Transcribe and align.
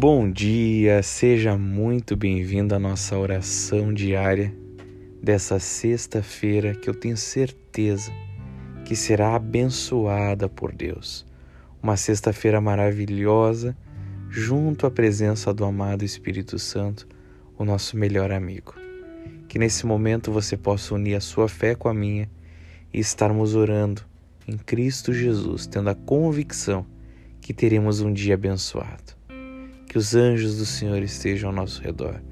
Bom 0.00 0.30
dia, 0.30 1.02
seja 1.02 1.58
muito 1.58 2.16
bem-vindo 2.16 2.72
à 2.72 2.78
nossa 2.78 3.18
oração 3.18 3.92
diária 3.92 4.54
dessa 5.20 5.58
sexta-feira 5.58 6.72
que 6.72 6.88
eu 6.88 6.94
tenho 6.94 7.16
certeza 7.16 8.12
que 8.84 8.94
será 8.94 9.34
abençoada 9.34 10.48
por 10.48 10.72
Deus. 10.72 11.26
Uma 11.82 11.96
sexta-feira 11.96 12.60
maravilhosa, 12.60 13.76
junto 14.30 14.86
à 14.86 14.90
presença 14.92 15.52
do 15.52 15.64
amado 15.64 16.04
Espírito 16.04 16.60
Santo, 16.60 17.08
o 17.58 17.64
nosso 17.64 17.96
melhor 17.96 18.30
amigo. 18.30 18.76
Que 19.48 19.58
nesse 19.58 19.84
momento 19.84 20.30
você 20.30 20.56
possa 20.56 20.94
unir 20.94 21.16
a 21.16 21.20
sua 21.20 21.48
fé 21.48 21.74
com 21.74 21.88
a 21.88 21.92
minha 21.92 22.30
e 22.94 23.00
estarmos 23.00 23.56
orando 23.56 24.02
em 24.46 24.56
Cristo 24.56 25.12
Jesus, 25.12 25.66
tendo 25.66 25.90
a 25.90 25.94
convicção 25.96 26.86
que 27.40 27.52
teremos 27.52 28.00
um 28.00 28.12
dia 28.12 28.34
abençoado. 28.34 29.17
Que 29.88 29.96
os 29.96 30.14
anjos 30.14 30.58
do 30.58 30.66
Senhor 30.66 31.02
estejam 31.02 31.48
ao 31.48 31.56
nosso 31.56 31.80
redor, 31.80 32.22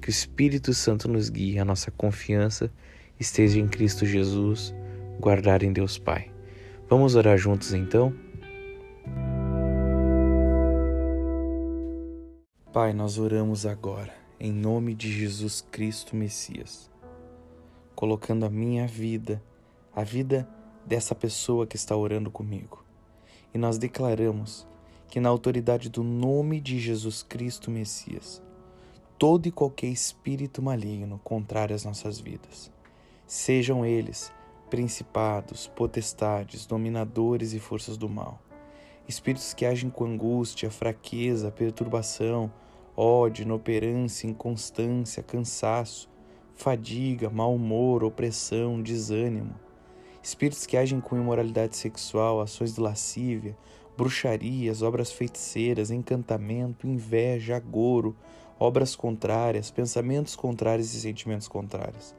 que 0.00 0.08
o 0.08 0.10
Espírito 0.10 0.74
Santo 0.74 1.08
nos 1.08 1.30
guie, 1.30 1.58
a 1.58 1.64
nossa 1.64 1.90
confiança 1.90 2.70
esteja 3.18 3.58
em 3.58 3.66
Cristo 3.66 4.04
Jesus, 4.04 4.74
guardar 5.18 5.62
em 5.62 5.72
Deus 5.72 5.98
Pai. 5.98 6.30
Vamos 6.88 7.14
orar 7.14 7.38
juntos 7.38 7.72
então? 7.72 8.14
Pai, 12.72 12.92
nós 12.92 13.18
oramos 13.18 13.64
agora, 13.64 14.12
em 14.38 14.52
nome 14.52 14.94
de 14.94 15.10
Jesus 15.10 15.66
Cristo 15.70 16.14
Messias, 16.14 16.90
colocando 17.94 18.44
a 18.44 18.50
minha 18.50 18.86
vida, 18.86 19.42
a 19.96 20.04
vida 20.04 20.46
dessa 20.86 21.14
pessoa 21.14 21.66
que 21.66 21.76
está 21.76 21.96
orando 21.96 22.30
comigo. 22.30 22.84
E 23.52 23.58
nós 23.58 23.78
declaramos 23.78 24.68
que, 25.08 25.18
na 25.20 25.28
autoridade 25.28 25.88
do 25.88 26.02
nome 26.02 26.60
de 26.60 26.78
Jesus 26.78 27.22
Cristo 27.22 27.70
Messias, 27.70 28.42
todo 29.18 29.46
e 29.46 29.50
qualquer 29.50 29.88
espírito 29.88 30.62
maligno 30.62 31.20
contrário 31.24 31.74
às 31.74 31.84
nossas 31.84 32.20
vidas, 32.20 32.70
sejam 33.26 33.84
eles 33.84 34.32
principados, 34.70 35.66
potestades, 35.66 36.66
dominadores 36.66 37.52
e 37.54 37.58
forças 37.58 37.96
do 37.96 38.08
mal, 38.08 38.38
espíritos 39.08 39.54
que 39.54 39.64
agem 39.64 39.88
com 39.88 40.04
angústia, 40.04 40.70
fraqueza, 40.70 41.50
perturbação, 41.50 42.52
ódio, 42.94 43.42
inoperância, 43.42 44.28
inconstância, 44.28 45.22
cansaço, 45.22 46.08
fadiga, 46.54 47.30
mau 47.30 47.54
humor, 47.54 48.04
opressão, 48.04 48.82
desânimo 48.82 49.54
espíritos 50.22 50.66
que 50.66 50.76
agem 50.76 51.00
com 51.00 51.16
imoralidade 51.16 51.76
sexual, 51.76 52.40
ações 52.40 52.74
de 52.74 52.80
lascívia, 52.80 53.56
bruxarias, 53.98 54.80
obras 54.80 55.10
feiticeiras, 55.10 55.90
encantamento, 55.90 56.86
inveja, 56.86 57.56
agouro, 57.56 58.14
obras 58.56 58.94
contrárias, 58.94 59.72
pensamentos 59.72 60.36
contrários 60.36 60.94
e 60.94 61.00
sentimentos 61.00 61.48
contrários. 61.48 62.14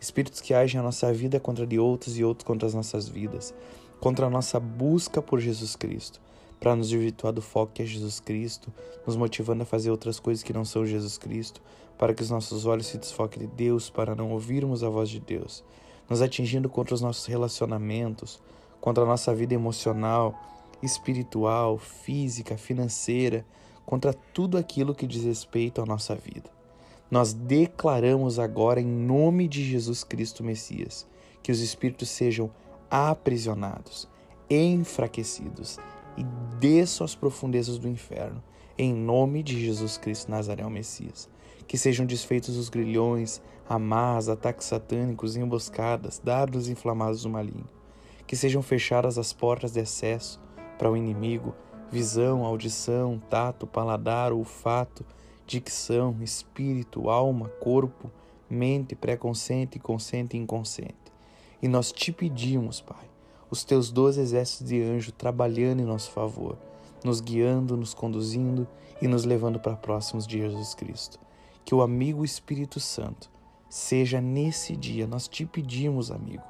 Espíritos 0.00 0.40
que 0.40 0.54
agem 0.54 0.78
a 0.78 0.84
nossa 0.84 1.12
vida 1.12 1.40
contra 1.40 1.66
de 1.66 1.76
outros 1.76 2.16
e 2.16 2.22
outros 2.22 2.46
contra 2.46 2.68
as 2.68 2.74
nossas 2.74 3.08
vidas, 3.08 3.52
contra 3.98 4.26
a 4.26 4.30
nossa 4.30 4.60
busca 4.60 5.20
por 5.20 5.40
Jesus 5.40 5.74
Cristo, 5.74 6.20
para 6.60 6.76
nos 6.76 6.88
desvirtuar 6.88 7.32
do 7.32 7.42
foco 7.42 7.72
que 7.72 7.82
é 7.82 7.84
Jesus 7.84 8.20
Cristo, 8.20 8.72
nos 9.04 9.16
motivando 9.16 9.64
a 9.64 9.66
fazer 9.66 9.90
outras 9.90 10.20
coisas 10.20 10.44
que 10.44 10.52
não 10.52 10.64
são 10.64 10.86
Jesus 10.86 11.18
Cristo, 11.18 11.60
para 11.98 12.14
que 12.14 12.22
os 12.22 12.30
nossos 12.30 12.64
olhos 12.64 12.86
se 12.86 12.96
desfoquem 12.96 13.40
de 13.40 13.48
Deus, 13.48 13.90
para 13.90 14.14
não 14.14 14.30
ouvirmos 14.30 14.84
a 14.84 14.88
voz 14.88 15.08
de 15.08 15.18
Deus 15.18 15.64
nos 16.08 16.20
atingindo 16.20 16.68
contra 16.68 16.94
os 16.94 17.00
nossos 17.00 17.26
relacionamentos, 17.26 18.40
contra 18.80 19.04
a 19.04 19.06
nossa 19.06 19.34
vida 19.34 19.54
emocional, 19.54 20.53
espiritual, 20.82 21.78
física, 21.78 22.56
financeira, 22.56 23.44
contra 23.84 24.12
tudo 24.12 24.56
aquilo 24.56 24.94
que 24.94 25.06
diz 25.06 25.24
respeito 25.24 25.80
à 25.80 25.86
nossa 25.86 26.14
vida. 26.14 26.50
Nós 27.10 27.32
declaramos 27.32 28.38
agora, 28.38 28.80
em 28.80 28.86
nome 28.86 29.46
de 29.46 29.62
Jesus 29.64 30.02
Cristo 30.02 30.42
Messias, 30.42 31.06
que 31.42 31.52
os 31.52 31.60
espíritos 31.60 32.08
sejam 32.08 32.50
aprisionados, 32.90 34.08
enfraquecidos 34.48 35.78
e 36.16 36.24
desçam 36.58 37.04
às 37.04 37.14
profundezas 37.14 37.78
do 37.78 37.88
inferno, 37.88 38.42
em 38.76 38.92
nome 38.92 39.42
de 39.42 39.64
Jesus 39.64 39.96
Cristo 39.98 40.30
Nazaré, 40.30 40.64
o 40.64 40.70
Messias 40.70 41.28
que 41.66 41.78
sejam 41.78 42.06
desfeitos 42.06 42.56
os 42.56 42.68
grilhões, 42.68 43.42
amarras, 43.68 44.28
ataques 44.28 44.66
satânicos, 44.66 45.36
emboscadas, 45.36 46.20
dardos 46.22 46.68
inflamados 46.68 47.22
do 47.22 47.30
maligno, 47.30 47.68
que 48.26 48.36
sejam 48.36 48.62
fechadas 48.62 49.18
as 49.18 49.32
portas 49.32 49.72
de 49.72 49.80
acesso 49.80 50.40
para 50.84 50.90
o 50.90 50.98
inimigo, 50.98 51.54
visão, 51.90 52.44
audição, 52.44 53.18
tato, 53.30 53.66
paladar, 53.66 54.34
olfato, 54.34 55.02
dicção, 55.46 56.14
espírito, 56.20 57.08
alma, 57.08 57.48
corpo, 57.58 58.10
mente, 58.50 58.94
pré-consciente, 58.94 59.78
consciente 59.78 60.36
e 60.36 60.40
inconsciente. 60.40 61.10
E 61.62 61.68
nós 61.68 61.90
te 61.90 62.12
pedimos, 62.12 62.82
Pai, 62.82 63.06
os 63.50 63.64
teus 63.64 63.90
doze 63.90 64.20
exércitos 64.20 64.68
de 64.68 64.82
anjo 64.82 65.10
trabalhando 65.10 65.80
em 65.80 65.86
nosso 65.86 66.10
favor, 66.10 66.58
nos 67.02 67.18
guiando, 67.18 67.78
nos 67.78 67.94
conduzindo 67.94 68.68
e 69.00 69.08
nos 69.08 69.24
levando 69.24 69.58
para 69.58 69.76
próximos 69.76 70.26
de 70.26 70.36
Jesus 70.36 70.74
Cristo 70.74 71.18
que 71.64 71.74
o 71.74 71.80
amigo 71.80 72.26
Espírito 72.26 72.78
Santo 72.78 73.30
seja 73.70 74.20
nesse 74.20 74.76
dia. 74.76 75.06
Nós 75.06 75.28
te 75.28 75.46
pedimos, 75.46 76.10
amigo, 76.10 76.44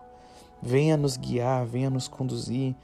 venha 0.61 0.97
nos 0.97 1.17
guiar, 1.17 1.65
venha 1.65 1.89
nos 1.89 2.09
conduzir, 2.09 2.75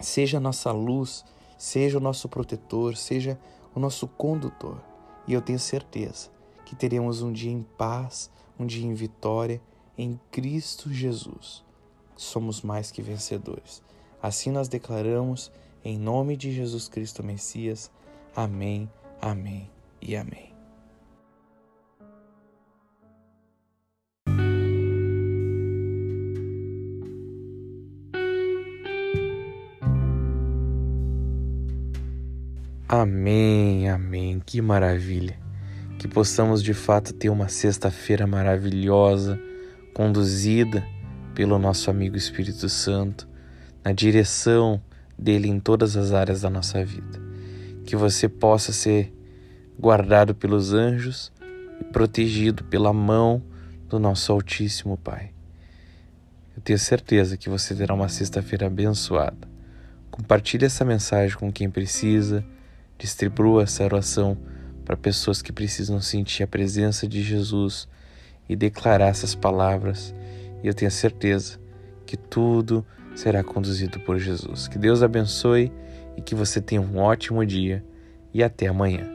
seja 0.00 0.38
a 0.38 0.40
nossa 0.40 0.72
luz, 0.72 1.24
seja 1.56 1.98
o 1.98 2.00
nosso 2.00 2.28
protetor, 2.28 2.96
seja 2.96 3.38
o 3.74 3.80
nosso 3.80 4.06
condutor. 4.06 4.80
E 5.26 5.32
eu 5.32 5.40
tenho 5.40 5.58
certeza 5.58 6.30
que 6.64 6.74
teremos 6.74 7.22
um 7.22 7.32
dia 7.32 7.50
em 7.52 7.62
paz, 7.62 8.30
um 8.58 8.66
dia 8.66 8.86
em 8.86 8.94
vitória 8.94 9.60
em 9.96 10.18
Cristo 10.30 10.92
Jesus. 10.92 11.64
Somos 12.16 12.62
mais 12.62 12.90
que 12.90 13.02
vencedores. 13.02 13.82
Assim 14.22 14.50
nós 14.50 14.68
declaramos, 14.68 15.50
em 15.84 15.98
nome 15.98 16.36
de 16.36 16.52
Jesus 16.52 16.88
Cristo 16.88 17.22
Messias. 17.22 17.90
Amém, 18.34 18.90
amém 19.20 19.70
e 20.00 20.16
amém. 20.16 20.53
Amém, 32.96 33.88
amém. 33.88 34.40
Que 34.46 34.62
maravilha. 34.62 35.36
Que 35.98 36.06
possamos 36.06 36.62
de 36.62 36.72
fato 36.72 37.12
ter 37.12 37.28
uma 37.28 37.48
sexta-feira 37.48 38.24
maravilhosa, 38.24 39.36
conduzida 39.92 40.86
pelo 41.34 41.58
nosso 41.58 41.90
amigo 41.90 42.16
Espírito 42.16 42.68
Santo, 42.68 43.28
na 43.84 43.90
direção 43.90 44.80
dele 45.18 45.48
em 45.48 45.58
todas 45.58 45.96
as 45.96 46.12
áreas 46.12 46.42
da 46.42 46.48
nossa 46.48 46.84
vida. 46.84 47.20
Que 47.84 47.96
você 47.96 48.28
possa 48.28 48.70
ser 48.70 49.12
guardado 49.76 50.32
pelos 50.32 50.72
anjos 50.72 51.32
e 51.80 51.84
protegido 51.84 52.62
pela 52.62 52.92
mão 52.92 53.42
do 53.88 53.98
nosso 53.98 54.30
Altíssimo 54.30 54.96
Pai. 54.96 55.32
Eu 56.56 56.62
tenho 56.62 56.78
certeza 56.78 57.36
que 57.36 57.50
você 57.50 57.74
terá 57.74 57.92
uma 57.92 58.08
sexta-feira 58.08 58.68
abençoada. 58.68 59.48
Compartilhe 60.12 60.64
essa 60.64 60.84
mensagem 60.84 61.36
com 61.36 61.50
quem 61.50 61.68
precisa 61.68 62.44
Distribua 62.98 63.64
essa 63.64 63.84
oração 63.84 64.36
para 64.84 64.96
pessoas 64.96 65.40
que 65.40 65.52
precisam 65.52 66.00
sentir 66.00 66.42
a 66.42 66.46
presença 66.46 67.08
de 67.08 67.22
Jesus 67.22 67.88
e 68.48 68.54
declarar 68.54 69.08
essas 69.08 69.34
palavras. 69.34 70.14
E 70.62 70.66
eu 70.66 70.74
tenho 70.74 70.90
certeza 70.90 71.58
que 72.06 72.16
tudo 72.16 72.84
será 73.14 73.42
conduzido 73.42 74.00
por 74.00 74.18
Jesus. 74.18 74.68
Que 74.68 74.78
Deus 74.78 75.02
abençoe 75.02 75.72
e 76.16 76.22
que 76.22 76.34
você 76.34 76.60
tenha 76.60 76.80
um 76.80 76.98
ótimo 76.98 77.44
dia 77.44 77.84
e 78.32 78.42
até 78.42 78.66
amanhã. 78.66 79.13